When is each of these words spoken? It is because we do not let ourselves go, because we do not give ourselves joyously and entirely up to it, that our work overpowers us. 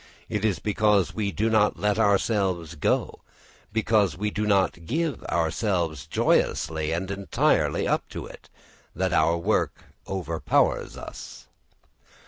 It 0.29 0.43
is 0.43 0.57
because 0.57 1.13
we 1.13 1.31
do 1.31 1.47
not 1.47 1.77
let 1.77 1.99
ourselves 1.99 2.73
go, 2.73 3.19
because 3.71 4.17
we 4.17 4.31
do 4.31 4.47
not 4.47 4.87
give 4.87 5.23
ourselves 5.25 6.07
joyously 6.07 6.91
and 6.91 7.11
entirely 7.11 7.87
up 7.87 8.09
to 8.09 8.25
it, 8.25 8.49
that 8.95 9.13
our 9.13 9.37
work 9.37 9.83
overpowers 10.07 10.97
us. 10.97 11.45